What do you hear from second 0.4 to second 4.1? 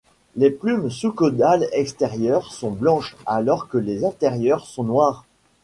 plumes sous-caudales extérieures sont blanches, alors que les